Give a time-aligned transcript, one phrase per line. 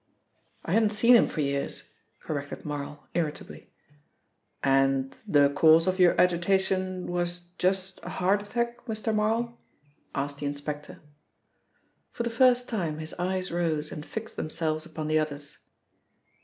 [0.65, 1.91] "I hadn't seen him for years,"
[2.21, 3.71] corrected Marl irritably.
[4.63, 9.13] "And the cause of your agitation was just a heart attack, Mr.
[9.13, 9.59] Marl?"
[10.15, 11.01] asked the inspector.
[12.09, 15.59] For the first time his eyes rose and fixed themselves upon the other's.